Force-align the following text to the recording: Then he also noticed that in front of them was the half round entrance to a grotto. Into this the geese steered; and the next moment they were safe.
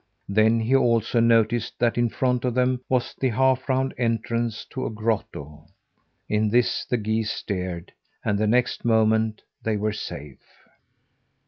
Then 0.27 0.59
he 0.61 0.75
also 0.75 1.19
noticed 1.19 1.77
that 1.77 1.95
in 1.95 2.09
front 2.09 2.43
of 2.43 2.55
them 2.55 2.81
was 2.89 3.13
the 3.13 3.29
half 3.29 3.69
round 3.69 3.93
entrance 3.99 4.65
to 4.71 4.87
a 4.87 4.89
grotto. 4.89 5.67
Into 6.27 6.49
this 6.53 6.85
the 6.85 6.97
geese 6.97 7.29
steered; 7.29 7.93
and 8.25 8.39
the 8.39 8.47
next 8.47 8.83
moment 8.83 9.43
they 9.63 9.77
were 9.77 9.93
safe. 9.93 10.41